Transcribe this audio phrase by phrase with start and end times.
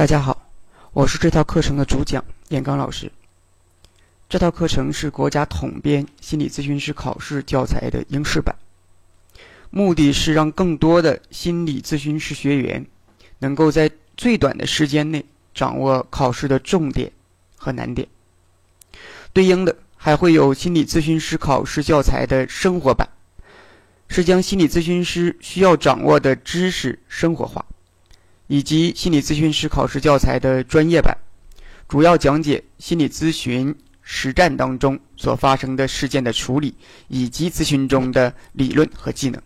[0.00, 0.50] 大家好，
[0.94, 3.12] 我是这套课程的主讲严刚老师。
[4.30, 8.56] 这套课程是国家统编心理咨询师考试教材的应试版，
[9.68, 12.86] 目的是让更多的心理咨询师学员
[13.40, 17.12] 能够在最短的时间内掌握考试的重点
[17.58, 18.08] 和难点。
[19.34, 23.06] 对应的还会有心理咨询师考试教材的生活版。
[24.08, 27.66] 是将心理咨询师需要掌握的知识生活化，
[28.50, 31.16] 以及心理咨询师考试教材的专业版，
[31.88, 36.74] 主要讲解心理咨询实战当中所发生的事件的处理，
[37.06, 39.40] 以及咨询中的理论和技能。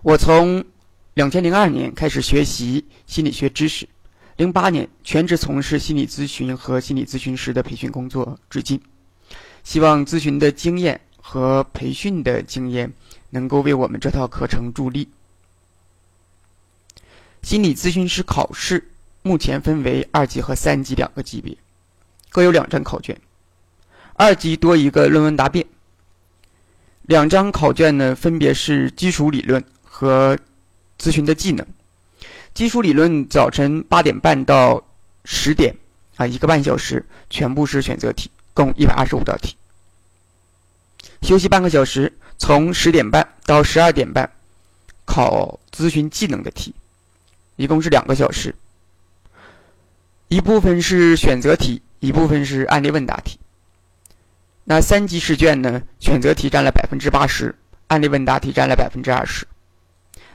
[0.00, 0.64] 我从
[1.12, 3.86] 两千零二年开始学习心理学知识，
[4.38, 8.80] 零八年全职从事心理咨询和心理咨询师的培训工作，至今，
[9.62, 10.98] 希望咨询的经验。
[11.22, 12.90] 和培训的经验
[13.28, 15.06] 能够为我们这套课程助力。
[17.42, 18.90] 心理咨询师考试
[19.22, 21.56] 目前分为二级和三级两个级别，
[22.28, 23.18] 各有两张考卷。
[24.14, 25.66] 二级多一个论文答辩。
[27.02, 30.38] 两张考卷呢，分别是基础理论和
[30.98, 31.66] 咨询的技能。
[32.54, 34.84] 基础理论早晨八点半到
[35.24, 35.74] 十点
[36.16, 39.56] 啊，一个半小时，全部是选择题，共一百二十五道题。
[41.22, 44.30] 休息半个小时，从十点半到十二点半，
[45.04, 46.74] 考咨询技能的题，
[47.60, 48.54] 一共是两个小时。
[50.28, 53.38] 一部分是选择题，一部分是案例问答题。
[54.64, 55.82] 那三级试卷呢？
[55.98, 57.54] 选择题占了百分之八十，
[57.88, 59.46] 案例问答题占了百分之二十。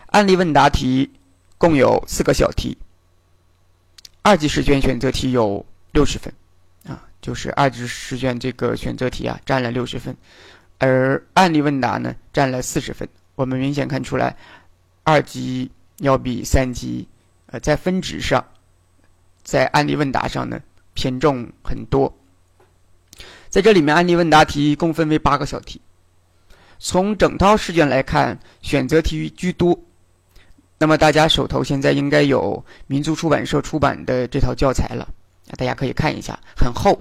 [0.08, 1.10] 案例问答题
[1.58, 2.78] 共有四个小题。
[4.22, 6.32] 二级试卷选择题有六十分，
[6.88, 10.16] 啊，就是二级试卷这个选择题啊，占了六十分。
[10.78, 13.10] 而案例问答呢，占了四十分。
[13.34, 14.38] 我们明显看出来，
[15.04, 17.08] 二级要比三级，
[17.48, 18.44] 呃，在分值上，
[19.44, 20.60] 在案例问答上呢
[20.94, 22.12] 偏重很多。
[23.50, 25.80] 在这里面，案例问答题共分为八个小题。
[26.78, 29.80] 从整套试卷来看，选择题居多。
[30.78, 35.08] 那么大家手头现在应该有民族出版社出版的这套教材了，
[35.58, 37.00] 大家可以看一下，很厚，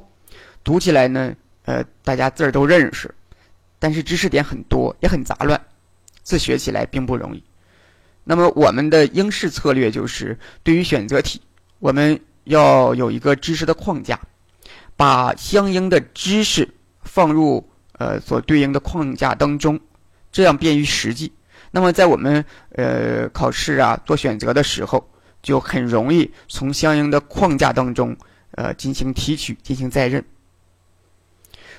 [0.63, 3.13] 读起来呢，呃，大家字儿都认识。
[3.81, 5.61] 但是知识点很多，也很杂乱，
[6.23, 7.43] 自学起来并不容易。
[8.25, 11.41] 那么我们的应试策略就是，对于选择题，
[11.79, 14.19] 我们要有一个知识的框架，
[14.97, 16.67] 把相应的知识
[17.03, 17.63] 放入
[17.99, 19.79] 呃所对应的框架当中，
[20.33, 21.31] 这样便于实际。
[21.71, 25.07] 那么在我们呃考试啊做选择的时候，
[25.43, 28.17] 就很容易从相应的框架当中
[28.53, 30.25] 呃进行提取，进行再认。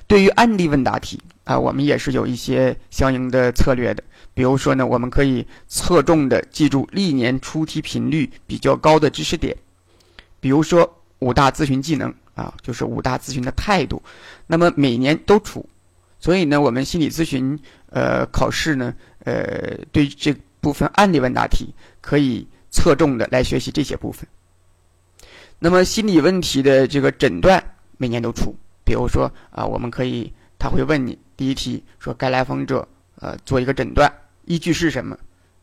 [0.06, 4.04] 对于案例问答题啊，我们也是有一些相应的策略的。
[4.36, 9.56] 比如说呢，我们可以侧重的记住历年出题频率比较高的知识点，
[10.40, 14.02] 比如说五大咨询技能啊，就是五大咨询的态度。
[14.46, 15.66] 那么每年都出，
[16.20, 17.58] 所以呢，我们心理咨询
[17.88, 24.28] 呃考试呢，呃对这部分案例问答题可以侧重的来学习这些部分。
[25.58, 27.64] 那么心理问题的这个诊断
[27.96, 28.54] 每年都出。
[28.84, 32.86] 比如说啊，我们可以他会问你第一题说该来访者
[33.18, 34.12] 呃做一个诊断
[34.46, 35.16] 依据是什么？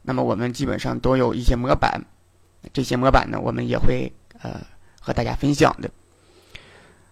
[0.03, 1.99] 那么我们基本上都有一些模板，
[2.71, 4.09] 这些模板呢我们也会
[4.41, 4.61] 呃
[5.01, 5.89] 和大家分享的。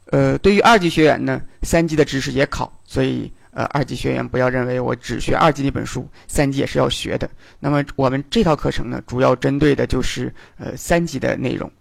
[0.05, 7.29] 呃，对于二级学员呢，三级的知识也考，所以呃二级学员不要认为我只学二级那本书，三级也是要学的。
[7.59, 11.71] 那么我们这套课程呢，主要针对的就是呃三级的内容。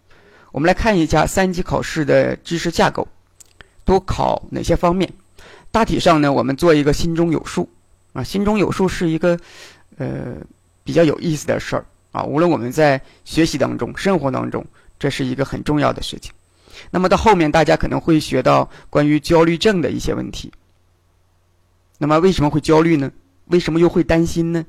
[0.53, 3.07] 我们来看一下三级考试的知识架构。
[3.83, 5.11] 都考哪些方面？
[5.73, 7.69] 大体上呢，我们做一个心中有数
[8.13, 8.23] 啊。
[8.23, 9.37] 心中有数是一个
[10.01, 10.37] 呃
[10.83, 12.25] 比较有意思的事儿啊。
[12.25, 14.65] 无论我们在学习当中、生活当中，
[14.99, 16.33] 这是一个很重要的事情。
[16.91, 20.51] 那么到后面，大家可能会学到关于焦虑症的一些问题。
[21.99, 23.13] 那么为什么会焦虑呢？
[23.47, 24.65] 为什么又会担心呢？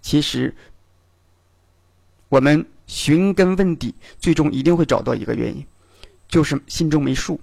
[0.00, 0.54] 其实，
[2.30, 5.66] 我们寻根问底，最终一定会找到一个原因，
[6.28, 7.38] 就是心中没数。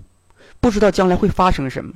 [0.59, 1.93] 不知道将来会发生什么，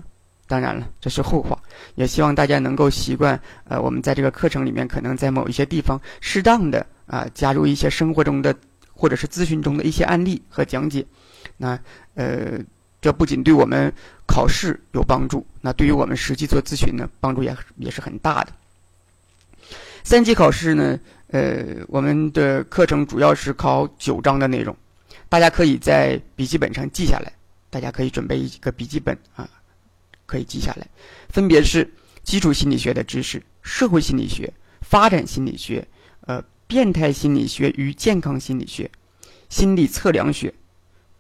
[0.47, 1.60] 当然了，这是后话。
[1.95, 8.55] 也希望大家能够习惯，呃，我们在这个课程里面，可能在某一些地方适当的啊，加入一些生活中的
[8.93, 11.05] 或者是咨询中的一些案例和讲解。
[11.57, 11.77] 那
[12.15, 12.59] 呃，
[13.01, 13.91] 这不仅对我们
[14.27, 18.51] 考试有帮助，那对于我们实际做咨询呢，帮助也也是很大的。
[20.03, 24.75] 三级考试呢，呃，我们的课程主要是考九章的内容，
[25.29, 27.31] 大家可以在笔记本上记下来。
[27.69, 29.49] 大家可以准备一个笔记本啊，
[30.31, 30.87] 可以记下来，
[31.27, 31.91] 分别是
[32.23, 35.85] 基础心理学的知识、社会心理学、发展心理学、
[36.21, 38.89] 呃，变态心理学与健康心理学、
[39.49, 40.53] 心理测量学、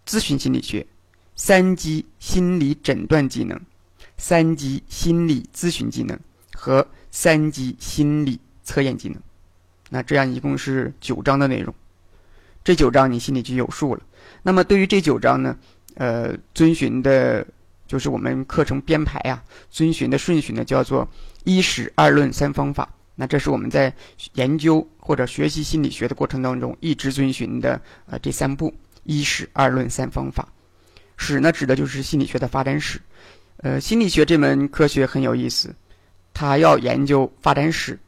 [0.07, 0.87] 咨询心理学、
[1.35, 3.59] 三级心理诊断技能、
[4.15, 6.17] 三级心理咨询技能
[6.53, 9.21] 和三级心理测验技能。
[9.89, 11.75] 那这样一共是九章的内容，
[12.63, 14.01] 这九章你心里就有数了。
[14.41, 15.57] 那么对于这九章呢，
[15.95, 17.45] 呃，遵循的，
[17.91, 21.05] 就是我们课程编排啊，遵循的顺序呢，叫做
[21.43, 22.87] 一史二论三方法。
[23.15, 23.93] 那这是我们在
[24.35, 28.73] 研究或者学习心理学的过程当中一直遵循的呃这三步：
[29.03, 30.47] 一史二论三方法。
[31.17, 32.97] 史呢，指的就是心理学的发展史。
[33.57, 35.75] 呃，心理学这门科学很有意思，
[36.33, 37.99] 它要研究发展史。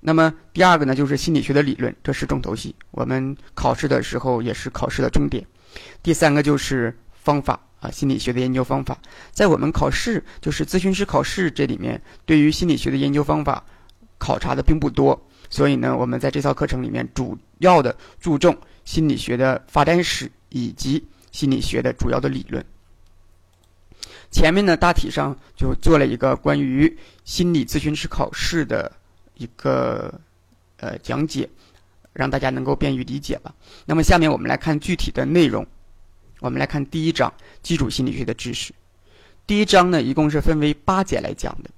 [0.00, 2.74] 那么第二个呢，就是心理学的理论，这是重头戏。
[2.90, 5.46] 我们考试的时候也是考试的重点。
[6.02, 8.96] 第三个就是方法啊，心理学的研究方法，
[9.32, 13.64] 在我们考试就是咨询师考试这里面，对于心理学的研究方法
[14.18, 15.20] 考察的并不多。
[15.48, 22.64] 所以呢，我们在这套课程里面主要的注重心理学的发展史以及心理学的主要的理论。
[24.30, 28.92] 前面呢，大体上就做了一个关于心理咨询师考试的。
[29.40, 30.12] 一个
[30.76, 31.48] 呃讲解，
[32.12, 33.54] 让大家能够便于理解吧。
[33.86, 35.66] 那么下面我们来看具体的内容。
[36.40, 37.32] 我们来看第一章
[37.62, 38.74] 基础心理学的知识。
[39.46, 41.70] 第一章呢，一共是分为八节来讲的，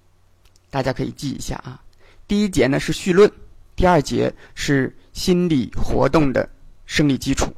[0.70, 1.82] 大家可以记一下啊。
[2.28, 3.30] 第一节呢是绪论，
[3.74, 6.48] 第二节是心理活动的
[6.86, 7.52] 生理基础，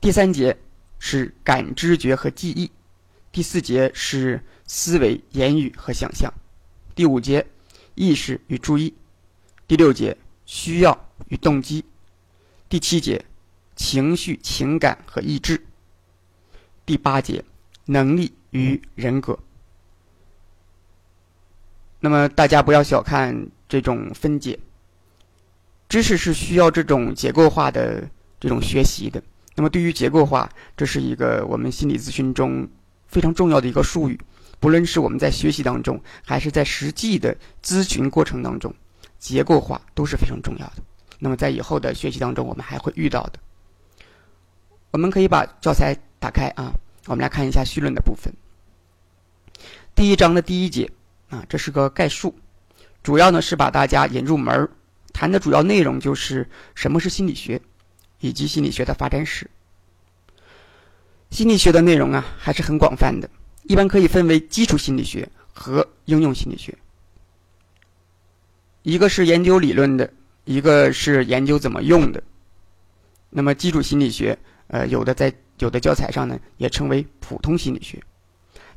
[0.00, 0.56] 第三节
[0.98, 2.70] 是感知觉和记忆，
[3.30, 6.32] 第四节是思维、言语和想象，
[6.94, 7.46] 第五节
[7.94, 8.94] 意识与注意。
[9.68, 11.84] 第六节需要与动机，
[12.68, 13.22] 第七节
[13.76, 15.62] 情绪、情感和意志，
[16.84, 17.44] 第八节
[17.86, 19.38] 能力与人格。
[22.00, 24.58] 那么大家不要小看这种分解，
[25.88, 28.08] 知识是需要这种结构化的
[28.40, 29.22] 这种学习的。
[29.54, 32.68] 那么对于结构化，这是一个我们心理咨询中
[33.06, 34.18] 非常重要的一个术语，
[34.58, 38.74] 不论是我们在学习当中，还是在实际的咨询过程当中。
[39.18, 40.82] 结构化都是非常重要的。
[41.20, 43.38] 那么在以后的学习当中，我们还会遇到的。
[44.90, 46.72] 我们可以把教材打开啊，
[47.06, 48.32] 我们来看一下绪论的部分。
[49.92, 50.88] 第一章的第一节
[51.30, 52.32] 啊，这是个概述，
[53.02, 54.70] 主要呢是把大家引入门儿，
[55.12, 57.60] 谈的主要内容就是什么是心理学，
[58.20, 59.50] 以及心理学的发展史。
[61.30, 63.28] 心理学的内容啊还是很广泛的，
[63.64, 66.72] 一般可以分为基础心理学和应用心理学。
[68.82, 70.08] 一个是研究理论的，
[70.44, 72.22] 一个是研究怎么用的。
[73.28, 74.38] 那么基础心理学，
[74.72, 78.02] 呃，有的在有的教材上呢，也称为普通心理学。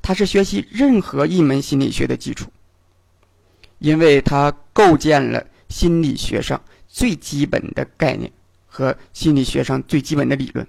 [0.02, 2.52] 它是学习任何一门心理学的基础，
[3.80, 8.30] 因为它构建了心理学上最基本的概念
[8.68, 10.68] 和心理学上最基本的理论，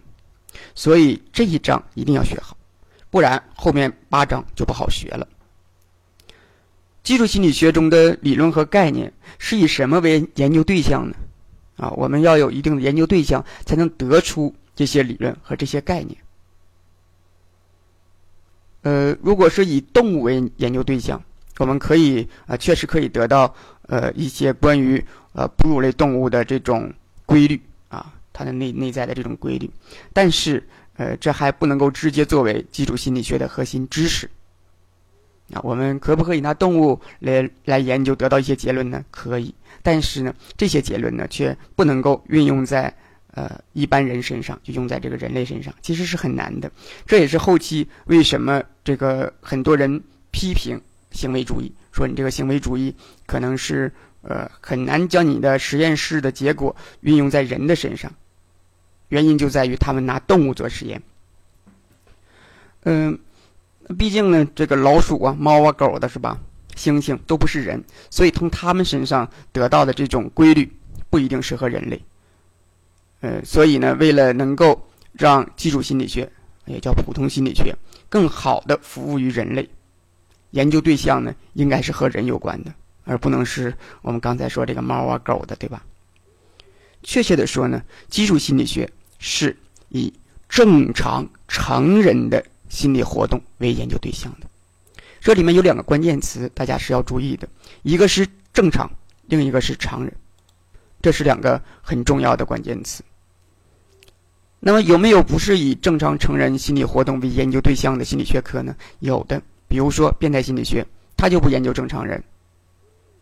[0.76, 2.56] 所以这一章一定要学好，
[3.10, 5.26] 不然后面八章就不好学了。
[7.02, 11.16] 基础心理学中的理论和概念是以什么为研究对象呢？
[11.76, 16.16] 啊，我们要有一定的研究对象，才能得出这些理论和这些概念。
[18.82, 21.20] 呃，如果是以动物为研究对象，
[21.58, 23.52] 我们可以啊，确实可以得到
[23.88, 26.92] 呃一些关于呃哺乳类动物的这种
[27.24, 29.68] 规律啊，它的内内在的这种规律，
[30.12, 30.62] 但是
[30.94, 34.30] 呃，这还不能够直接作为基础心理学的核心知识。
[35.52, 39.04] 啊，我们可不可以拿动物来来研究，得到一些结论呢？
[39.10, 42.92] 可以，但是呢，这些结论呢，却不能够运用在
[43.36, 46.68] 呃一般人身上，就用在这个人类身上，其实是很难的。
[47.06, 50.02] 这也是后期为什么这个很多人
[50.32, 50.80] 批评
[51.12, 52.92] 行为主义，说你这个行为主义
[53.26, 58.12] 可能是呃很难将你的实验室的结果运用在人的身上，
[59.10, 61.00] 原因就在于他们拿动物做实验。
[62.82, 63.16] 嗯。
[63.96, 66.36] 毕竟呢，这个老鼠啊、猫啊、狗的是吧？
[66.74, 70.68] 猩猩都不是人，所以从他们身上得到的这种规律
[71.08, 72.02] 不一定适合人类。
[73.20, 74.80] 呃，所以呢，为了能够
[75.12, 76.30] 让基础心理学
[76.66, 77.74] 也叫普通心理学
[78.08, 79.68] 更好的服务于人类，
[80.50, 82.72] 研究对象呢应该是和人有关的，
[83.04, 85.84] 而不能是我们刚才说这个猫啊、狗的，对吧？
[87.02, 89.56] 确切的说呢，基础心理学是
[89.88, 90.12] 以
[90.48, 92.44] 正常成人的。
[92.68, 94.46] 心理活动为研究对象的，
[95.20, 97.48] 这里面有两个关键词，大家是要注意的，
[97.84, 98.90] 一个是正常，
[99.26, 100.12] 另一个是常人，
[101.00, 103.02] 这是两个很重要的关键词。
[104.58, 108.74] 那么有没有不是以正常成人心理活动为研究对象的心理学科呢？
[108.98, 110.84] 有的，比如说变态心理学，
[111.16, 112.22] 它就不研究正常人。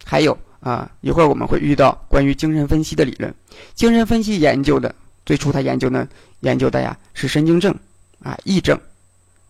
[0.04, 3.34] 还有啊，一会儿我们会遇到关于精神分析的理论，
[3.74, 4.94] 精神分析研究的
[5.26, 6.08] 最初他研究呢，
[6.40, 7.74] 研究的呀是神经症
[8.22, 8.78] 啊、癔症。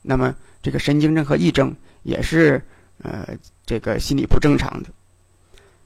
[0.02, 2.60] 那么这个神经症和癔症也是
[3.02, 3.28] 呃
[3.64, 4.88] 这个心理不正常的。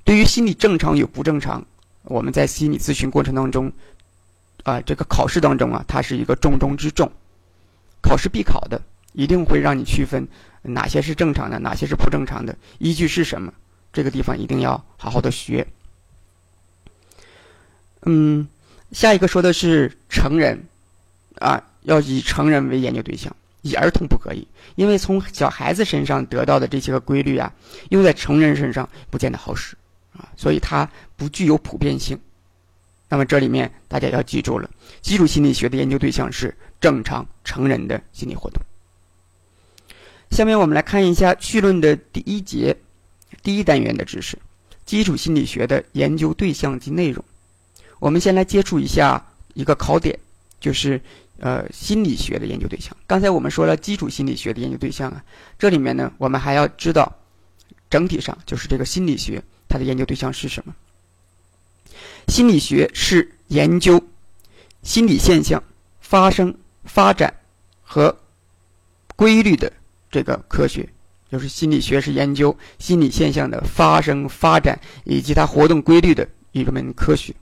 [0.05, 1.63] 对于心理正常与不正常，
[2.09, 3.71] 我们在心理咨询过程当中
[4.65, 7.11] 啊，这个考试当中啊，它是一个重中之重，
[8.03, 8.81] 考试必考的，
[9.13, 10.27] 一定会让你区分
[10.63, 13.53] 哪些是正常的，哪些是不正常的，依据是什么。
[13.93, 15.67] 这个地方一定要好好的学。
[18.03, 18.47] 嗯，
[18.93, 20.63] 下一个说的是成人，
[21.39, 24.47] 啊，要以成人为研究对象，以儿童不可以，
[24.77, 27.53] 因为从小孩子身上得到的这些个规律啊，
[27.91, 29.77] 用在成人身上不见得好使，
[30.13, 32.19] 啊，所以它不具有普遍性。
[33.09, 34.69] 那么这里面大家要记住了，
[35.01, 38.63] 基础心理学的研究对象是正常成人的心理活动。
[40.31, 42.77] 下面我们来看一下绪论的第一节，
[43.43, 44.39] 第一单元的知识：
[44.85, 47.25] 基础心理学的研究对象及内容。
[47.99, 50.19] 我们先来接触一下一个考点，
[50.61, 51.01] 就是
[51.41, 52.95] 呃心理学的研究对象。
[53.07, 55.25] 刚才我们说了基础心理学的研究对象啊，
[55.59, 57.11] 这里面呢，我们还要知道
[57.89, 60.75] 整体上就是这个心理学它的研究对象是什么。
[62.29, 64.03] 心理学是研究
[64.83, 65.63] 心理现象
[66.01, 67.33] 发生、发展
[67.83, 68.17] 和
[69.17, 69.73] 规律的
[70.11, 70.89] 这个科学，
[71.31, 77.35] 就是心理学是研究心理现象的发生、发展以及它活动规律的一门科学。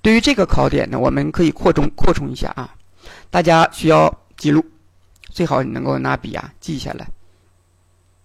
[0.00, 2.74] 对于这个考点呢，我们可以扩充扩充一下啊，
[3.30, 4.64] 大家需要记录，
[5.30, 7.08] 最好你能够拿笔啊记下来。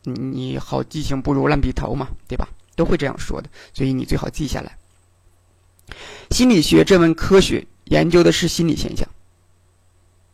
[0.03, 2.47] 你好记性不如烂笔头嘛，对吧？
[2.75, 4.77] 都会这样说的，所以你最好记下来。
[6.31, 9.07] 心理学这门科学研究的是心理现象，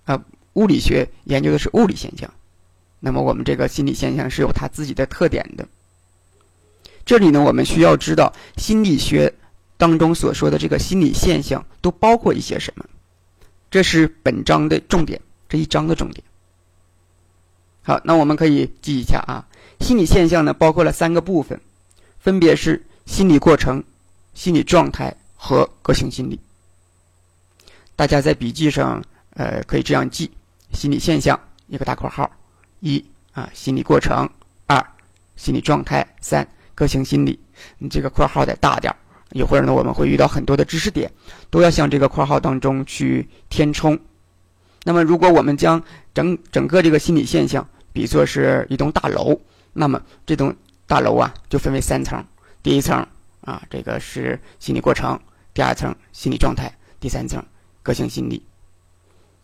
[0.06, 2.32] 啊，物理学研究的是物理现象。
[3.00, 5.68] 那么我们这个心理现象是有它自己的特点的。
[7.06, 9.34] 这里呢，我们需要知道心理学。
[9.78, 12.84] 当中所说的这个心理现象都包括一些什么？
[13.72, 16.22] 这是本章的重点，这一章的重点。
[17.84, 19.48] 好，那我们可以记一下啊。
[19.80, 21.62] 心理现象呢，包括了三个部分，
[22.20, 23.84] 分别是心理过程、
[24.34, 26.40] 心理状态和个性心理。
[27.96, 30.30] 大家在笔记上，呃，可以这样记：
[30.74, 32.30] 心理现象一个大括号，
[32.82, 34.28] 一啊，心理过程；
[34.68, 34.86] 二，
[35.36, 37.40] 心理状态；三，个性心理。
[37.78, 38.96] 你这个括号得大点儿。
[39.32, 41.12] 一会儿呢，我们会遇到很多的知识点，
[41.50, 44.00] 都要向这个括号当中去填充。
[44.84, 45.82] 那么，如果我们将
[46.14, 49.40] 整整个这个心理现象比作是一栋大楼，
[49.74, 50.56] 那么这栋
[50.90, 52.26] 大楼啊就分为三层。
[52.64, 53.06] 第一层
[53.42, 55.16] 啊，这个是心理过程；
[55.54, 56.68] 第二层心理状态；
[57.00, 57.46] 第三层
[57.84, 58.44] 个性心理。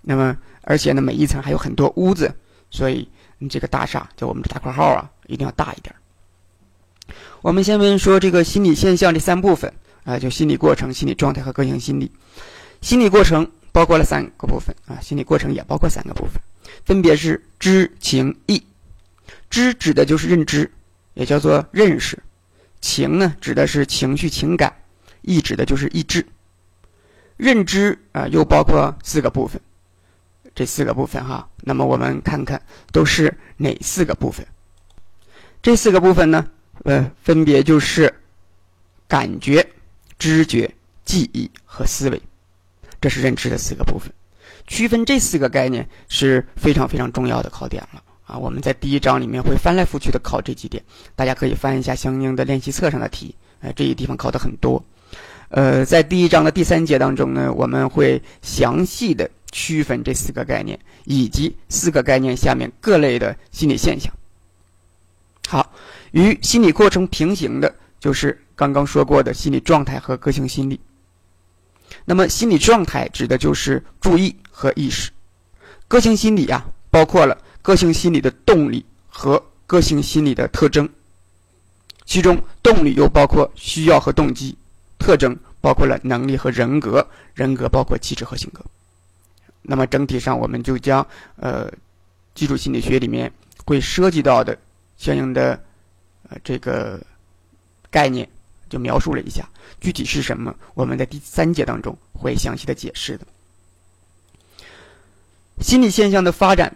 [0.01, 2.33] 那么，而且呢，每一层还有很多屋子，
[2.71, 5.95] 所以你这个大厦就我们的大括号啊，一定要大一点。
[7.43, 9.71] 我们先问说这个心理现象这三部分
[10.03, 12.11] 啊，就心理过程、心理状态和个性心理。
[12.81, 16.41] 心理过程包括了三个部分啊，心理过程也包括三个部分，
[16.83, 18.61] 分别是知、情、意。
[19.49, 20.69] 知指的就是认知，
[21.15, 22.15] 也叫做认识；
[22.79, 24.69] 情呢指的是情绪、情感；
[25.23, 26.25] 意指的就是意志。
[27.35, 29.59] 认知啊，又包括四个部分，
[30.53, 32.61] 这四个部分哈，那么我们看看
[32.93, 34.45] 都是哪四个部分？
[35.61, 36.47] 这四个部分呢？
[36.83, 38.13] 呃，分别就是
[39.07, 39.65] 感觉、
[40.19, 40.71] 知觉、
[41.03, 42.21] 记忆和思维，
[43.01, 44.13] 这是认知的四个部分。
[44.67, 48.37] 区分这四个概念是非常非常重要的考点了啊！
[48.37, 50.83] 我们在第一章里面会翻来覆去的考这几点，
[51.15, 54.83] 大家可以翻一下相应的练习册上的题，呃，这一地方考的很多。
[55.49, 64.11] 呃，在第一章的第三节当中呢，我们会详细的区分这四个概念以及四个概念下面各类的心理现象。
[65.47, 65.71] 好。
[66.11, 70.79] 与心理过程平行的，就是刚刚说过的心理状态和个性心理。
[72.05, 75.11] 那么，心理状态指的就是注意和意识；
[75.89, 80.87] 个性心理啊，包括了个性心理的动力和个性心理的特征。
[82.05, 84.55] 其中，动力又包括需要和动机；
[84.99, 87.03] 特征包括了能力和人格；
[87.33, 88.63] 人格包括气质和性格。
[89.63, 91.03] 那么，整体上我们就将
[91.37, 91.67] 呃，
[92.35, 93.31] 基础心理学里面
[93.65, 94.55] 会涉及到的
[94.95, 95.59] 相应的。
[96.29, 96.99] 呃，这个
[97.89, 98.27] 概念
[98.69, 99.47] 就描述了一下，
[99.81, 103.25] 具体是什么，我们在第三节当中会详细的解释的。
[105.61, 106.75] 心理现象的发展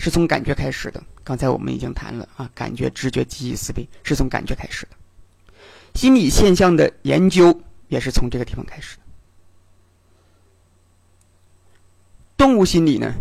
[0.00, 4.96] 是从感觉开始的，刚才我们已经谈了啊，感觉、知觉、记忆、思维是从感觉开始的。
[5.94, 9.02] 心理现象的研究也是从这个地方开始的。
[12.38, 13.14] 动物心理呢，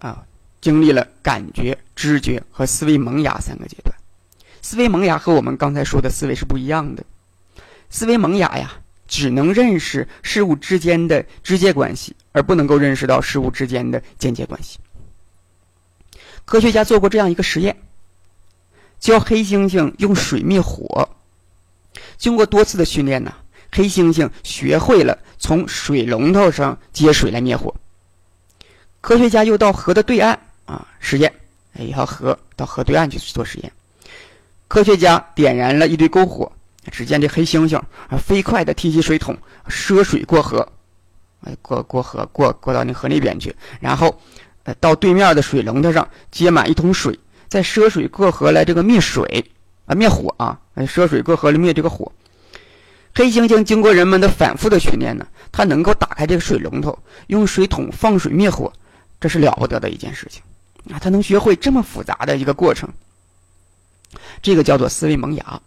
[0.00, 0.22] 啊，
[0.60, 3.96] 经历了感觉、知觉和思维萌芽三个阶段。
[4.60, 7.02] 思维萌芽和我们刚才说的思维是不一样的。
[7.88, 8.70] 思维萌芽呀，
[9.06, 14.78] 只能认识事物之间的直接关系，而不能够认识到事物之间的间接关系。
[16.48, 17.76] 科学家做过这样一个实验，
[18.98, 21.06] 教黑猩猩用水灭火。
[22.16, 23.34] 经过多次的训练呢，
[23.70, 27.74] 黑猩猩学会了从水龙头上接水来灭火。
[29.02, 31.30] 科学家又到河的对岸啊实验，
[31.74, 33.70] 哎，一条河到河对岸去做实验。
[34.68, 36.50] 科学家点燃了一堆篝火。
[36.90, 37.76] 只见这黑猩猩
[38.08, 39.36] 啊，飞快地提起水桶，
[39.68, 40.66] 涉水过河，
[41.42, 44.18] 哎，过过河，过过到那河那边去，然后，
[44.74, 49.44] 到对面的水龙头上接满一桶水，再涉水过河来这个灭水
[49.86, 52.10] 啊，灭火啊，涉水过河来灭这个火。
[53.14, 56.96] 黑猩猩经过人们的反复的训练呢，它能够打开这个水龙头，
[57.26, 58.72] 用水桶放水灭火，
[59.20, 60.40] 这是了不得的一件事情
[60.92, 61.00] 啊！
[61.00, 62.88] 它能学会这么复杂的一个过程，
[64.40, 65.60] 这个叫做思维萌芽。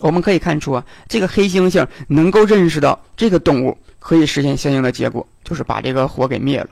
[0.00, 6.68] 我们可以看出啊，这个黑猩猩能够认识到这个动物可以实现相应的结果，就是把这个火给灭了。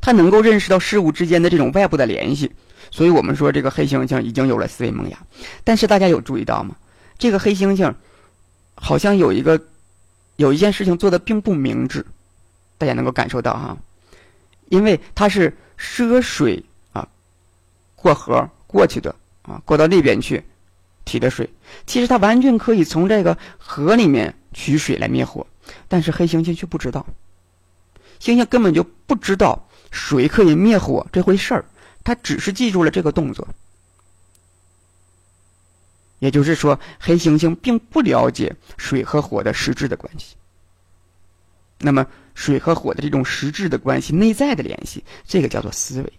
[0.00, 2.50] 他能够认识到事物之间的这种外部的联系，
[2.90, 5.18] 所以我们说这个黑猩猩已经有了思维萌芽。
[5.62, 6.76] 但是大家有注意到吗？
[7.18, 7.94] 这个黑猩猩
[8.74, 9.60] 好像有一个
[10.36, 12.04] 有一件事情做的并不明智，
[12.78, 13.76] 大家能够感受到哈，
[14.68, 17.08] 因为它是涉水啊
[17.94, 20.42] 过河过去的啊，过到那边去。
[21.06, 21.46] 提的水，
[21.86, 25.46] 其实它完全可以从这个河里面取水来灭火，
[25.86, 27.06] 但是黑猩猩却不知道，
[28.18, 31.64] 猩猩根本就不知道水可以灭火这回事儿，
[32.02, 33.46] 他只是记住了这个动作。
[36.18, 40.34] 也就是说，黑猩猩并不了解水和火的实质的关系。
[41.78, 46.12] 那么，水和火的这种实质的关系、内在的联系，这个叫做思维。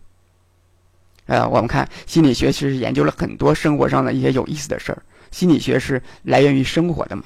[1.25, 5.01] 呃，我们看心理学其实研究了很多生活上的一些有意思的事儿。
[5.32, 7.25] 心理学是来源于生活的嘛？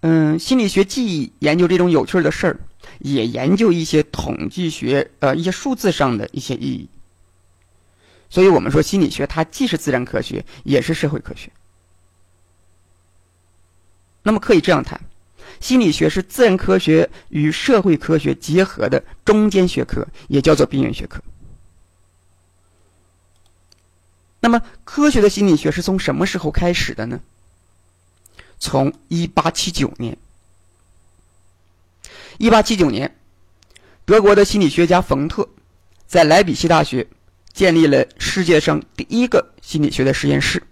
[0.00, 2.60] 嗯，心理学既研究这种有趣的事儿，
[3.00, 6.88] 也研究一些统计学，呃，一些数字上的一些意义。
[8.30, 11.50] 所以我们说，心理学它既是自然科学，也是社会科学。
[14.22, 14.98] 那么可以这样谈，
[15.60, 21.20] 心理学是自然科学与社会科学结合的中间学科，也叫做边缘学科。
[24.40, 27.20] 那么，科学的心理学是从什么时候开始的呢？
[28.60, 30.16] 从一八七九年。
[32.38, 33.16] 一八七九年，
[34.04, 35.48] 德国的心理学家冯特
[36.06, 37.06] 在莱比锡大学
[37.52, 40.62] 建立了世界上第一个心理学的实验室，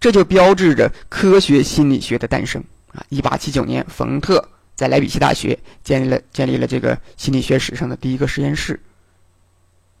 [0.00, 3.04] 这就标志着科学心理学的诞生啊！
[3.08, 8.78] 一八七九年，冯特在莱比锡大学建立了建立了这个心理学史上的第一个实验室，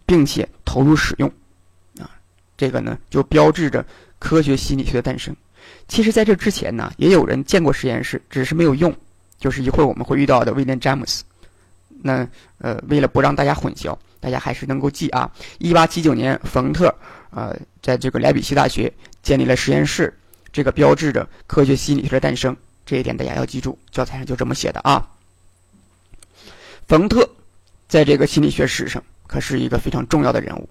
[0.04, 1.30] 并且投入使用。
[1.98, 2.10] 啊
[2.56, 3.84] 这个呢，就标志着
[4.18, 5.34] 科学心理学的诞生。
[5.88, 8.94] 其实，在这之前呢，也有人建过实验室，只是没有用。
[9.38, 11.24] 就是一会儿我们会遇到的威廉·詹姆斯。
[12.00, 12.26] 那
[12.58, 15.28] 呃，为了不让大家混淆，大家还是能够记啊。
[15.58, 16.94] 一八七九年，冯特
[17.30, 20.16] 呃，在这个莱比锡大学建立了实验室，
[20.52, 22.56] 这个标志着科学心理学的诞生。
[22.86, 25.04] 这一点大家要记住，教材上就这么写的啊。
[26.86, 27.28] 冯特
[27.88, 30.68] 在这个心理学史上可是一个非常重要的人物。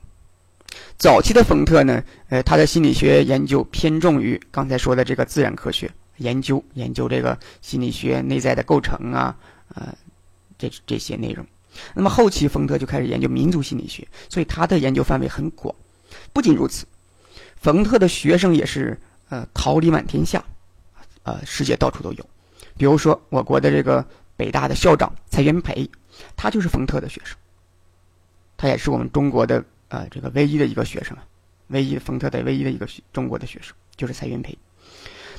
[0.98, 9.36] 早期的冯特呢，呃，他的心理学研究偏重于刚才说的这个自然科学研究，研究这个心理学内在的构成啊，
[9.74, 9.94] 呃，
[10.58, 11.46] 这这些内容。
[11.94, 15.74] 那么后期冯特就开始研究民族心理学，所以他的研究范围很广。
[16.32, 16.86] 不仅如此，
[17.56, 20.44] 冯特的学生也是呃桃李满天下，
[21.24, 22.26] 呃，世界到处都有。
[22.78, 24.06] 比如说我国的这个
[24.38, 25.90] 北大的校长蔡元培，
[26.36, 27.36] 他就是冯特的学生，
[28.56, 29.64] 他也是我们中国的。
[29.92, 31.24] 啊，这个唯一的一个学生啊，
[31.68, 34.58] 唯一冯特的唯一的一个中国的学生就是蔡元培。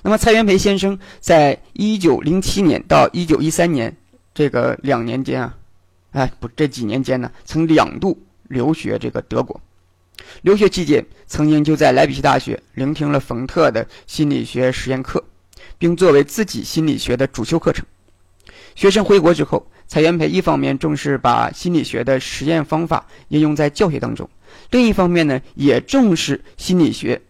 [0.02, 3.96] 那么蔡元培先生在一九零七年到一九一三年
[4.34, 5.56] 这个两年间啊，
[6.10, 9.58] 哎不这几年间呢，曾两度留学这个德国。
[10.42, 15.24] 留学期间，曾经就在莱比锡大学聆听了冯特的心理学实验课，
[15.78, 17.84] 并作为自己心理学的主修课程。
[18.74, 24.28] 学生回国之后，蔡元培一方面重视把心理学的实验方法应用在教学当中。
[24.70, 27.20] 另一方面呢，也重视心理学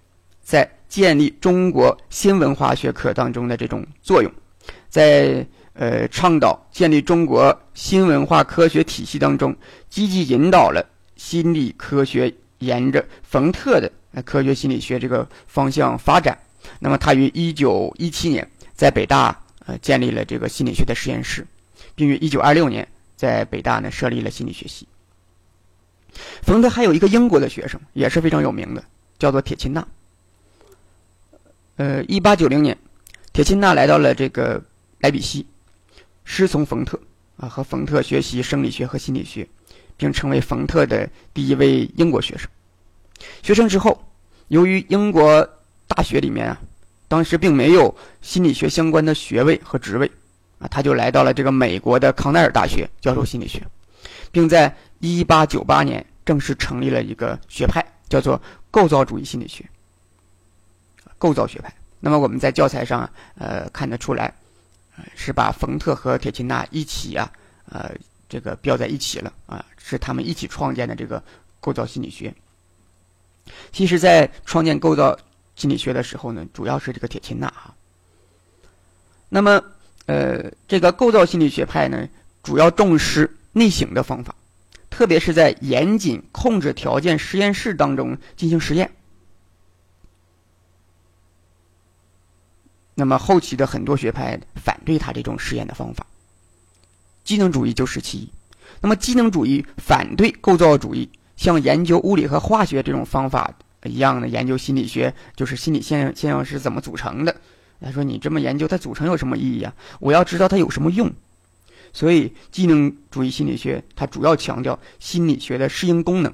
[0.43, 4.31] 在建立中国新文化学科当中的这种作用，
[4.89, 9.57] 在呃倡导建立中国新文化科学体系当中，
[9.89, 13.91] 积极引导了心理科学沿着冯特的
[14.25, 16.39] 科学心理学这个方向发展。
[16.79, 21.47] 那么，他于一九一七年在北大呃建立了这个心理学的实验室，
[21.95, 24.87] 并于一九二六年在北大呢设立了心理学系。
[26.43, 28.85] 冯特还有一个英国的学生，也是非常有名的，
[29.19, 29.87] 叫做铁钦纳。
[31.77, 32.77] 呃，一八九零年，
[33.33, 34.63] 铁钦纳来到了这个
[35.01, 35.47] 莱比锡，
[36.25, 37.01] 师从冯特
[37.39, 39.49] 啊，和冯特学习生理学和心理学，
[39.97, 42.49] 并成为冯特的第一位英国学生。
[43.43, 44.05] 学成之后，
[44.49, 45.49] 由于英国
[45.89, 46.61] 大学里面啊，
[47.09, 50.11] 当时并没有心理学相关的学位和职位
[50.59, 53.63] 啊，他就来到了这个美国的康奈尔大学教授心理学，
[54.31, 59.69] 并在1898年正式成立了一个学派，叫做构造主义心理学。
[61.19, 61.73] 构造学派。
[62.01, 64.35] 那么我们在教材上呃看得出来，
[65.15, 67.31] 是把冯特和铁钦纳一起啊，
[67.69, 67.95] 呃
[68.29, 71.23] 这个标在一起了啊，是他们一起创建的这个
[71.61, 72.35] 构造心理学。
[73.73, 75.19] 其实，在创建构造
[75.57, 77.75] 心理学的时候呢，主要是这个铁钦纳哈。
[79.29, 79.63] 那么，
[80.07, 82.09] 呃，这个构造心理学派呢，
[82.43, 84.35] 主要重视内省的方法，
[84.93, 88.93] 特别是在严谨控制条件实验室当中进行实验。
[92.95, 96.07] 那么后期的很多学派反对他这种实验的方法，
[97.25, 98.31] 机能主义就是其一。
[98.83, 101.11] 那么机能主义反对构造主义。
[101.35, 103.53] 像研究物理和化学这种方法
[103.85, 107.35] 一样的研究心理学，就是心理现象现象是怎么组成的。
[107.81, 109.75] 他说：“你这么研究它组成有什么意义啊？
[109.99, 111.11] 我要知道它有什么用。”
[111.93, 116.33] 所以，机能主义心理学它主要强调心理学的适应功能，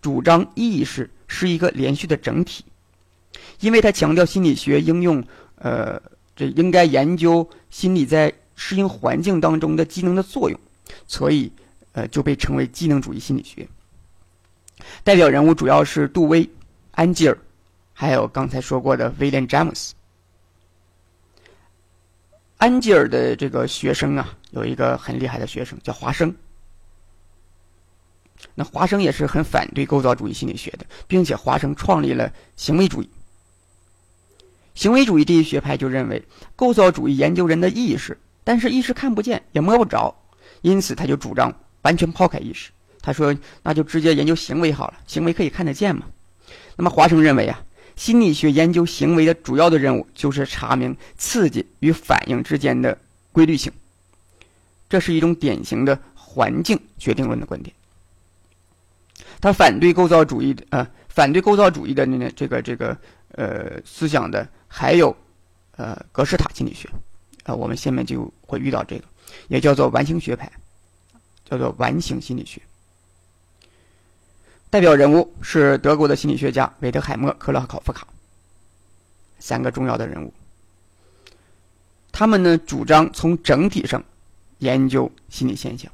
[0.00, 2.64] 主张意识是一个连续的整体。
[3.60, 5.22] 因为它强调心理学应用，
[5.56, 6.00] 呃，
[6.36, 10.58] 这应该研究心理在适应环境当中的机能的作用，
[11.06, 11.50] 所以，
[11.92, 13.66] 呃，就被称为机能主义心理学。
[15.02, 16.48] 代表人物主要是杜威、
[16.92, 17.36] 安吉尔，
[17.92, 19.94] 还有刚才说过的威廉·詹姆斯。
[22.58, 26.34] 安吉尔的这个学生啊，有一个很厉害的学生叫华生。
[28.54, 33.10] 那华生也是很反对构造主义心理学的，并且华生创立了行为主义。
[34.74, 36.22] 行为主义这一学派就认为，
[36.56, 40.14] 构造主义研究人的意识，但是意识看不见也摸不着，
[40.62, 42.70] 因此他就主张完全抛开意识。
[43.00, 46.06] 他说：“那就直接研究行为好了，行为可以看得见嘛。”
[46.76, 47.62] 那么华生认为啊，
[47.96, 52.98] 心理学研究行为的主要的任务就是查明刺激与反应之间的
[53.32, 53.72] 规律性。
[54.88, 57.74] 这是一种典型的环境决定论的观点。
[59.40, 62.96] 他反对构造主义的呃，反对构造主义的那这个这个
[63.32, 65.14] 呃思想的还有
[65.76, 66.88] 呃格式塔心理学
[67.44, 69.04] 啊，我们下面就会遇到这个，
[69.48, 70.50] 也叫做完形学派，
[71.44, 72.60] 叫做完形心理学。
[74.74, 78.04] 代表人物是德国的心理学家韦德海默、克勒考夫卡
[79.38, 80.34] 三个重要的人物。
[82.10, 84.02] 他们呢主张从整体上
[84.58, 85.88] 研究心理现象。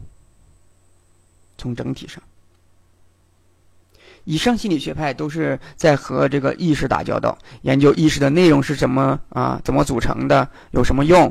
[1.59, 2.23] 从整体上，
[4.25, 9.61] 以上心理学派都是在和这个意识打交道，研究意识的内容是什么啊？
[9.63, 10.49] 怎么组成的？
[10.71, 11.31] 有什么用？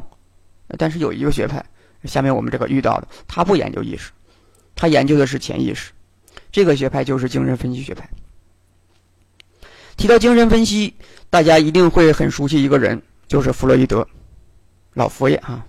[0.77, 1.65] 但是有一个学派，
[2.03, 4.11] 下面我们这个遇到的，他不研究意识，
[4.75, 5.91] 他研究的是潜意识。
[6.51, 8.09] 这个学派就是精神分析学派。
[9.97, 10.93] 提到精神分析，
[11.29, 14.07] 大家一定会很熟悉一个人，就是弗洛伊德，
[14.93, 15.65] 老佛爷啊，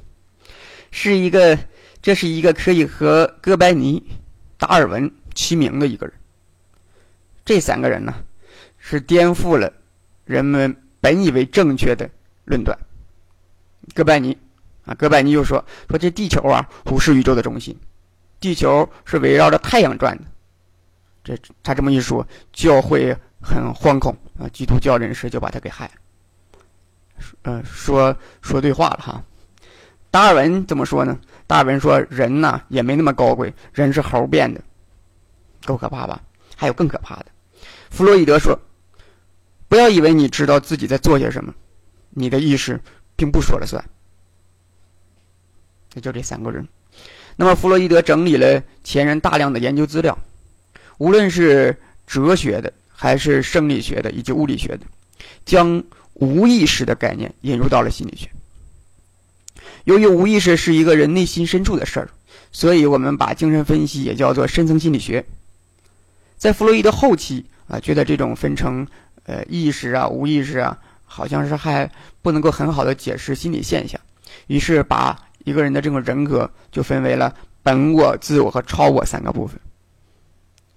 [0.92, 1.58] 是一个，
[2.00, 4.00] 这是一个可以和哥白尼、
[4.56, 6.14] 达尔文齐名的一个人。
[7.44, 8.14] 这三个人呢，
[8.78, 9.72] 是颠覆了
[10.24, 12.08] 人们本以为正确的
[12.44, 12.78] 论断。
[13.94, 14.36] 哥白尼
[14.84, 17.76] 啊，哥白尼又说说这地球啊不是宇宙的中心，
[18.38, 20.24] 地球是围绕着太阳转的。
[21.36, 24.48] 这他这么一说，教会很惶恐啊！
[24.52, 25.90] 基督教人士就把他给害。
[27.42, 29.22] 呃，说说对话了哈。
[30.10, 31.18] 达尔文怎么说呢？
[31.46, 34.60] 达尔文说：“人呐，也没那么高贵，人是猴变的，
[35.64, 36.20] 够可怕吧？
[36.56, 37.26] 还有更可怕的。”
[37.90, 38.58] 弗洛伊德说
[39.68, 41.54] ：“不要以为你知道自己在做些什么，
[42.10, 42.80] 你的意识
[43.14, 43.84] 并不说了算。”
[46.02, 46.66] 就这三个人。
[47.36, 50.18] 那么，弗洛伊德整理了前人大量的研究资料。
[51.00, 51.74] 无论是
[52.06, 54.80] 哲学的，还是生理学的，以及物理学的，
[55.46, 55.82] 将
[56.12, 58.28] 无意识的概念引入到了心理学。
[59.84, 62.10] 由于无意识是一个人内心深处的事儿，
[62.52, 65.24] 所以我们把精神分析也叫做深层心理学。
[66.36, 68.86] 在弗洛伊德后期啊，觉得这种分成
[69.24, 73.98] 呃意识啊、无意识啊，好像是还不能够很好的解释心理现象，
[74.48, 79.58] 于是把一个人的这种人格就分为了本我、自我和超我三个部分。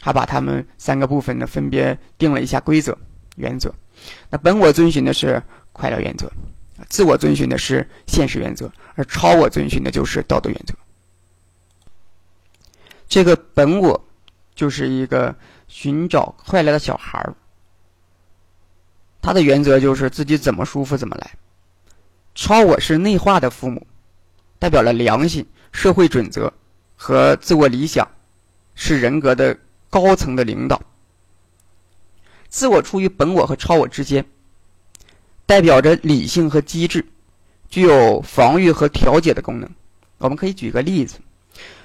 [0.03, 2.97] 他把他们三个部分呢，分别定了一下规则、
[3.37, 3.73] 原则。
[4.29, 6.29] 那本我遵循的是快乐原则，
[6.89, 10.75] 自我遵循的是现实原则，而超我遵循的就是道德原则。
[13.07, 14.05] 这个本我
[14.53, 15.33] 就是一个
[15.69, 17.33] 寻找快乐的小孩儿，
[19.21, 21.31] 他的原则就是自己怎么舒服怎么来。
[22.35, 23.87] 超我是内化的父母，
[24.59, 26.51] 代表了良心、社会准则
[26.97, 28.05] 和自我理想，
[28.75, 29.57] 是人格的
[29.93, 30.81] 高层的领导。
[32.49, 34.25] 自我处于本我和超我之间，
[35.45, 37.05] 代表着理性和机智，
[37.69, 39.69] 具有防御和调节的功能。
[40.17, 41.19] 我们可以举个例子，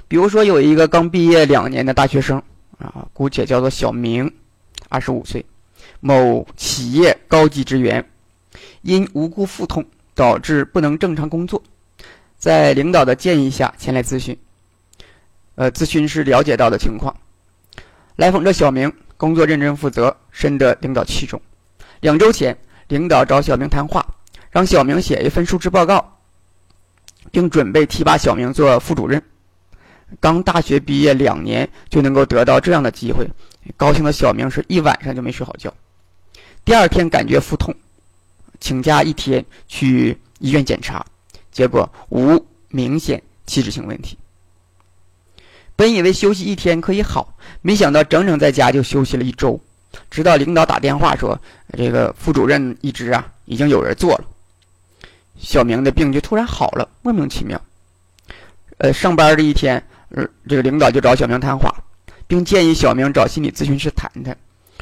[0.09, 2.43] 比如说有一个刚毕业两年的大学生
[2.79, 4.33] 啊，姑且叫做小明，
[4.89, 5.45] 二十五岁，
[6.01, 8.03] 某企业高级职员，
[8.83, 9.85] 因无故腹痛。
[10.19, 11.63] 导致不能正常工作，
[12.37, 14.37] 在领导的建议下前来咨询。
[15.55, 17.17] 呃，咨询师了解到的情况，
[18.19, 21.41] 来访者小明工作认真负责，深得领导器重。
[22.01, 24.05] 两周前，领导找小明谈话，
[24.51, 26.19] 让小明写一份述职报告，
[27.31, 29.23] 并准备提拔小明做副主任。
[30.19, 33.25] 刚大学毕业两年就能够得到这样的机会，
[33.77, 35.73] 高兴的小明是一晚上就没睡好觉。
[36.65, 37.73] 第二天感觉腹痛。
[38.59, 41.07] 请假一天去医院检查，
[41.53, 44.19] 结果无明显器质性问题。
[45.77, 49.61] 本以为休息一天可以好，没想到整整在家就休息了一周。
[50.11, 51.41] 直到领导打电话说
[51.77, 54.25] 这个副主任一职啊已经有人做了，
[55.39, 57.61] 小明的病就突然好了，莫名其妙。
[58.77, 61.75] 呃，上班的一天，呃，这个领导就找小明谈话，
[62.27, 64.37] 并建议小明找心理咨询师谈谈。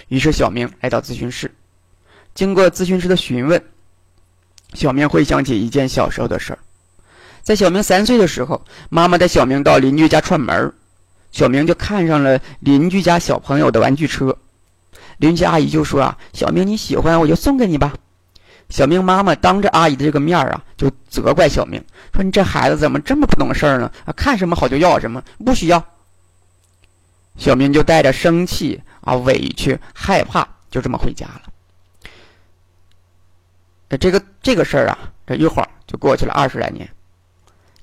[0.08, 1.50] 于是小明来到咨询室。
[2.34, 3.62] 经过咨询师的询问，
[4.74, 6.58] 小明回想起一件小时候的事儿。
[7.42, 10.74] 在小明三岁的时候，妈妈带小明到邻居家串门儿
[11.37, 14.35] 小明就看上了邻居家小朋友的玩具车。
[15.18, 17.92] 邻居阿姨就说：“啊，小明你喜欢，我就送给你吧。”
[18.70, 21.79] 小明妈妈当着阿姨的这个面啊，就责怪小明
[22.14, 23.92] 说：“你这孩子怎么这么不懂事儿呢？
[24.07, 25.85] 啊，看什么好就要什么，不需要。”
[27.37, 31.42] 小明就带着生气啊、委屈、害怕，就这么回家了。
[34.01, 36.88] 这个这个事儿啊，这一会儿就过去了二十来年，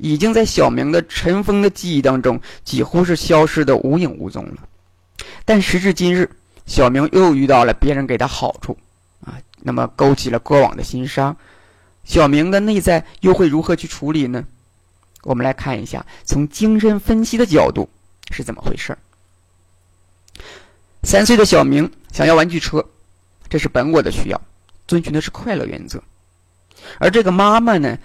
[0.04, 4.68] 已经在小明的尘封的记忆当中，几乎是消失的无影无踪了。
[5.46, 6.30] 但时至今日，
[6.66, 8.78] 小明又遇到了别人给他好处，
[9.26, 11.38] 啊，那么勾起了过往的心伤。
[12.04, 14.44] 小明的内在又会如何去处理呢？
[15.22, 17.88] 我们来看一下，从精神分析的角度
[18.30, 19.00] 是怎么回事儿
[21.04, 22.86] 三岁的小明想要玩具车，
[23.48, 24.42] 这是本我的需要。
[24.86, 26.04] 遵循的是快乐原则，
[27.00, 27.98] 而这个妈妈呢，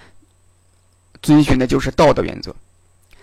[1.22, 2.54] 遵循的就是道德原则。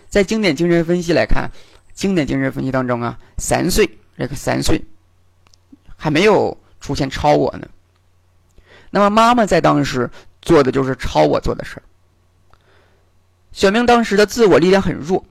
[0.07, 1.49] 在经典精神分析来看，
[1.93, 4.83] 经典精神分析当中啊，三岁这个三岁
[5.95, 7.67] 还没有出现超我呢。
[8.89, 10.09] 那么妈妈在当时
[10.41, 11.83] 做的就是超我做的事儿。
[13.51, 15.25] 小明当时的自我力量很弱，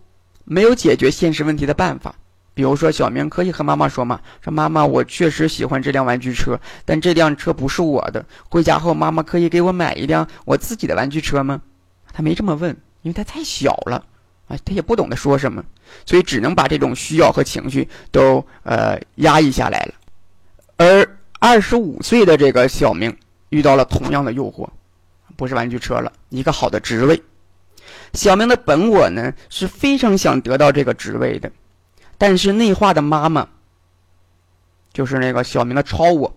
[0.45, 2.15] 没有解决现实问题的办法。
[2.55, 8.25] 比如说，小明可以和妈妈说嘛：“说妈妈，我确实喜欢这辆玩具车，但这辆车不是我的。
[8.49, 11.61] 回家后，妈妈可以给我买一辆我自己的玩具车吗？”
[12.15, 12.71] 他没这么问，
[13.03, 13.97] 因为他太小了，
[14.47, 15.63] 啊，他也不懂得说什么，
[16.07, 19.95] 所以只能把这种需要和情绪都呃压抑下来了。
[20.77, 23.15] 而二十五岁的这个小明
[23.49, 24.69] 遇到了同样的诱惑，
[25.35, 27.21] 不是玩具车了，一个好的职位。
[28.13, 31.51] 小明的本我呢是非常想得到这个职位的。
[32.17, 33.49] 但是内化的妈妈，
[34.93, 36.33] 就是那个小明的超我，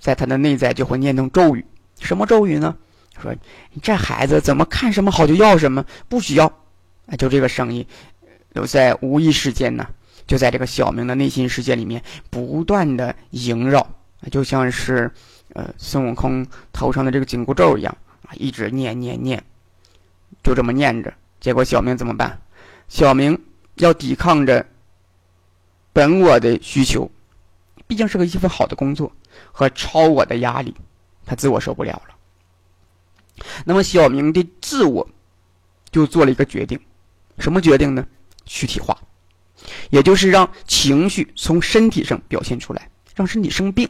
[0.00, 1.64] 在他的内在就会念动咒语。
[2.00, 2.74] 什么咒语呢？
[3.20, 3.34] 说
[3.72, 6.52] 你这孩子怎么看什么好就要什么，不需要。
[7.06, 7.86] 哎，就这个声音，
[8.52, 9.86] 都在无意识间呢，
[10.26, 13.86] 就在这个小明的内心世界里面不断的萦绕，
[14.30, 15.10] 就像是
[15.54, 19.42] 呃孙悟空头上的这个紧箍咒一样啊，一直念念念，
[20.42, 21.12] 就这么念着。
[21.38, 22.38] 结果小明怎么办？
[22.88, 23.38] 小明
[23.76, 24.64] 要抵抗着。
[25.92, 27.10] 本我的需求，
[27.86, 29.10] 毕竟是个一份好的工作
[29.50, 30.74] 和超我的压力，
[31.24, 32.15] 他自我受不了了。
[33.64, 35.06] 那么小明的自我
[35.90, 36.78] 就做了一个决定，
[37.38, 38.06] 什么决定呢？
[38.44, 38.96] 躯体化，
[39.90, 43.88] 也就是让情绪从身体上表现出来，让身体生病。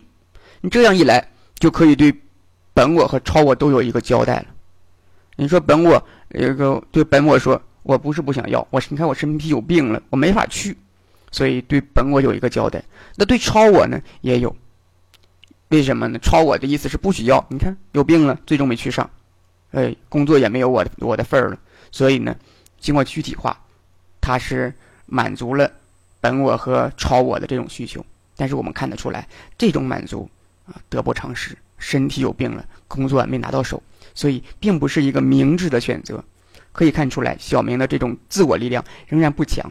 [0.61, 1.29] 你这样一来，
[1.59, 2.15] 就可以对
[2.73, 4.47] 本我和超我都有一个交代了。
[5.37, 10.77] 你说本我这个对本我说，我不是不想要，我你看我身体有病了，我没法去。
[11.33, 12.83] 所以对本我有一个交代，
[13.17, 14.57] 那对超我呢也有。
[15.69, 16.19] 为什么呢？
[16.21, 19.11] 超我的意思是不需要，你看有病了，最终没去上，
[19.71, 21.59] 呃，工作也没有我的我的份儿了。
[21.91, 22.35] 所以呢，
[22.79, 23.59] 经过具体化，
[24.21, 24.73] 他是
[25.07, 25.71] 满足了
[26.21, 28.05] 本我和超我的这种需求。
[28.37, 29.27] 但是我们看得出来，
[29.57, 30.29] 这种满足
[30.67, 33.83] 啊得不偿失，身体有病了，工作没拿到手，
[34.15, 36.23] 所以并不是一个明智的选择。
[36.73, 39.65] 可以看出来，小明的这种自我力量仍然不强。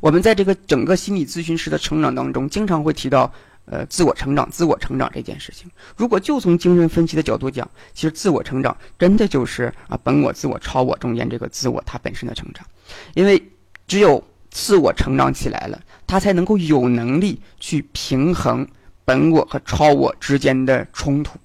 [0.00, 3.32] 我们在这个整个心理咨询师的成长当中，经常会提到
[3.66, 5.70] 呃自我成长、自我成长这件事情。
[5.96, 12.66] 如果就从精神分析的角度讲，其实自我成长真的就是啊本我、自我、超我中间这个自我它本身的成长，
[13.14, 13.42] 因为
[13.86, 18.66] 只有自我成长起来了，他才能够有能力去平衡
[19.04, 21.38] 本我和超我之间的冲突，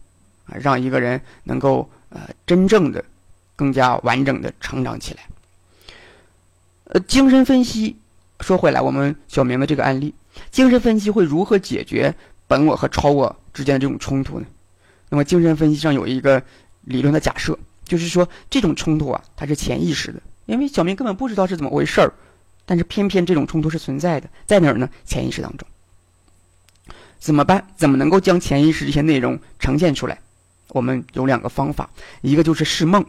[0.45, 3.03] 啊，让一个人能够呃真正的
[3.55, 5.21] 更加完整的成长起来。
[6.85, 7.95] 呃，精神分析
[8.39, 10.13] 说回来，我们小明的这个案例，
[10.51, 12.13] 精神分析会如何解决
[12.47, 14.45] 本我和超我之间的这种冲突呢？
[15.09, 16.41] 那么，精神分析上有一个
[16.81, 22.13] 理论的假设，就是说这种冲突啊，它是潜意识的，因为小明根本不知道是怎么回事儿，
[22.65, 24.89] 但是偏偏这种冲突是存在的，在哪儿呢？
[25.05, 25.67] 潜意识当中。
[27.19, 27.67] 怎么办？
[27.75, 30.19] 怎么能够将潜意识这些内容呈现出来？
[30.69, 31.89] 我们有两个方法，
[32.21, 33.05] 一个就是释梦，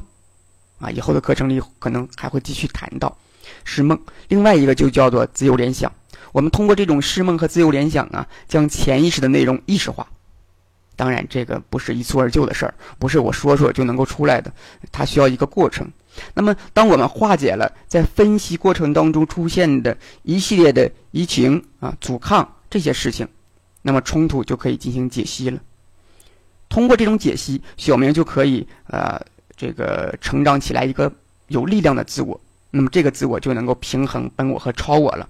[0.80, 3.16] 啊，以后的课程里可能还会继续谈到。
[3.64, 5.90] 释梦，另外一个就叫做自由联想。
[6.32, 10.06] 我们通过这种释梦和自由联想啊，将潜意识的内容意识化。
[10.94, 14.52] 当然，这个不是一蹴而就的事儿，不是我说说就能够出来的，
[14.90, 15.90] 它需要一个过程。
[16.34, 23.26] 那么，当我们化解了在分析过程当中出现的一系列的移情啊、阻抗这些事情，
[23.80, 25.58] 那么冲突就可以进行解析了。
[26.68, 29.20] 通过这种解析，小明就可以呃，
[29.56, 31.10] 这个成长起来一个
[31.48, 32.38] 有力量的自我。
[32.70, 35.28] 那么这个自我就能够平衡本我和超我了。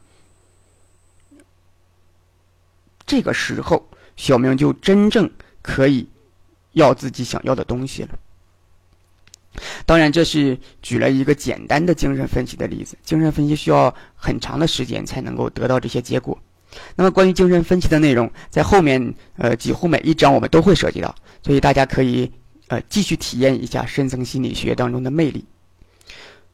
[3.12, 6.08] 这个时候，小明就真正可以
[6.72, 8.18] 要自己想要的东西了。
[9.84, 12.96] 当然，这是举了一个简单的精神分析的例子。
[13.04, 16.38] 精神分析需要很长的时间才能够得到这些结果。
[16.96, 22.32] 那么，关于精神分析的内容，在后面呃几乎每一章我们都会涉及到，所以大家可以
[22.68, 25.44] 呃继续体验一下深层心理学当中的魅力。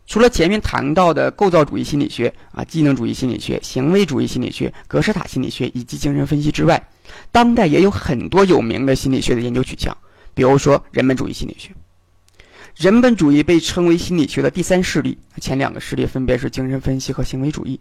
[0.09, 6.83] 除了前面谈到的构造主义心理学啊、机能主义心理学、行为主义心理学、格式塔心理学以及精神分析之外，
[7.31, 9.95] 当代也有很多有名的心理学的研究取向，
[10.33, 11.73] 比如说人本主义心理学。
[12.75, 17.79] 人本主义被称为心理学的第三势力，前两个势力分别是精神分析和行为主义。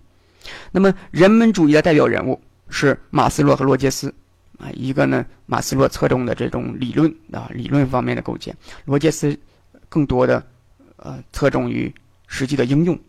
[0.72, 4.14] 那么，人本主义的代表人物是马斯洛和罗杰斯
[4.58, 9.40] 啊，一个呢，马斯洛侧重的这种理论啊，理论方面的构建；罗杰斯
[9.88, 10.46] 更多的
[10.98, 11.90] 呃侧重于。
[12.28, 13.00] 实际的应用。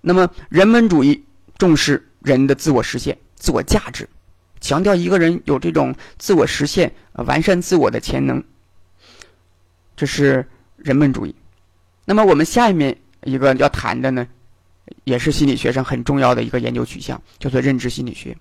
[0.00, 1.24] 那么，人本主义
[1.56, 4.08] 重视人的自我实现、自我价值，
[4.60, 8.42] 强调一个人有这种自我实现、完善自我的潜能。
[9.96, 11.34] 这是人本主义。
[12.04, 14.26] 那么，我们下面一个要谈的呢，
[15.04, 18.36] 也是心理学上很重要的一个研究取向，叫做认知心理学。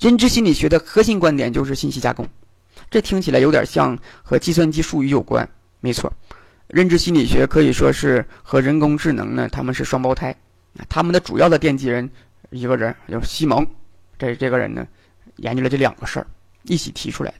[0.00, 2.26] 认知心理学的核心观点就是信息加工。
[2.90, 5.46] 这听起来有点像和计算机术语有关，
[5.80, 6.12] 没错。
[6.68, 10.34] 认知心理学可以说是和人工智能呢，他们是双胞胎。
[10.88, 12.08] 他们的主要的奠基人
[12.50, 13.66] 一个人叫西蒙，
[14.18, 14.86] 这这个人呢，
[15.36, 16.26] 研究了这两个事儿，
[16.64, 17.38] 一起提出来的。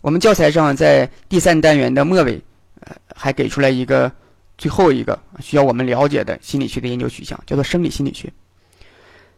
[0.00, 2.42] 我们教材上在第三单元的末尾，
[2.80, 4.10] 呃，还给出来一个
[4.58, 8.32] 最后一个需要我们了解的心理学的研究取向，叫做生理心理学。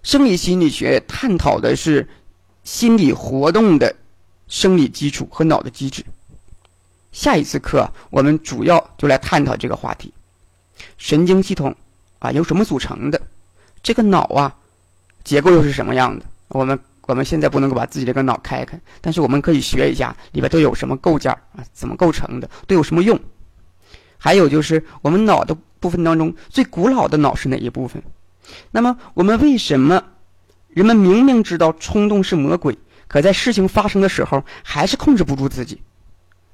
[0.02, 2.08] 生理心理学探讨的是
[2.64, 3.94] 心理活动的
[4.48, 6.04] 生理基础和脑的机制。
[7.12, 10.12] 下一次课，我们主要就来探讨这个话题：
[10.98, 11.74] 神经系统
[12.18, 13.20] 啊，由什么组成的？
[13.82, 14.54] 这个脑啊，
[15.24, 16.24] 结构又是什么样的？
[16.48, 23.18] 我们我们现在不能够把自己这个脑开开，但是我们可以学一下里边都有什么构件啊，怎么构成的，都有什么用？
[24.18, 28.02] 还有就是我们脑的部分当中最古老的脑是哪一部分？
[28.70, 30.02] 那么我们为什么
[30.68, 32.76] 人们明明知道冲动是魔鬼，
[33.08, 35.80] 可在事情发生的时候还是控制不住自己？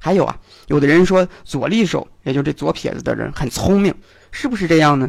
[0.05, 0.37] 还有啊，
[0.67, 3.95] 有的人说左利手，也就是这左撇子的人很聪明，
[4.33, 5.09] 是不是这样呢？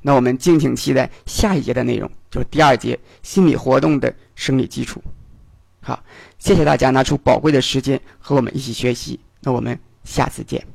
[0.00, 5.02] 那我们敬请期待下一节的内容，就是第二节心理活动的生理基础。
[5.82, 6.02] 好，
[6.38, 10.71] 谢谢大家拿出宝贵的时间和我们一起学习，那我们下次见。